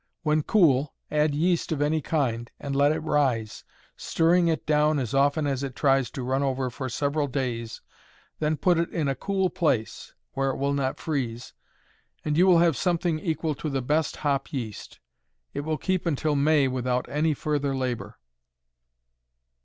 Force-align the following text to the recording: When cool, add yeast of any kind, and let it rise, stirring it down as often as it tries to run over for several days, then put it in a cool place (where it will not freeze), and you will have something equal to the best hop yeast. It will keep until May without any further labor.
When 0.23 0.41
cool, 0.41 0.95
add 1.11 1.35
yeast 1.35 1.71
of 1.71 1.79
any 1.79 2.01
kind, 2.01 2.49
and 2.59 2.75
let 2.75 2.91
it 2.91 3.01
rise, 3.01 3.63
stirring 3.95 4.47
it 4.47 4.65
down 4.65 4.97
as 4.97 5.13
often 5.13 5.45
as 5.45 5.61
it 5.61 5.75
tries 5.75 6.09
to 6.09 6.23
run 6.23 6.41
over 6.41 6.71
for 6.71 6.89
several 6.89 7.27
days, 7.27 7.83
then 8.39 8.57
put 8.57 8.79
it 8.79 8.89
in 8.89 9.07
a 9.07 9.13
cool 9.13 9.51
place 9.51 10.15
(where 10.33 10.49
it 10.49 10.57
will 10.57 10.73
not 10.73 10.99
freeze), 10.99 11.53
and 12.25 12.35
you 12.35 12.47
will 12.47 12.57
have 12.57 12.75
something 12.75 13.19
equal 13.19 13.53
to 13.53 13.69
the 13.69 13.83
best 13.83 14.15
hop 14.25 14.51
yeast. 14.51 14.99
It 15.53 15.61
will 15.61 15.77
keep 15.77 16.07
until 16.07 16.35
May 16.35 16.67
without 16.67 17.07
any 17.07 17.35
further 17.35 17.75
labor. 17.75 18.17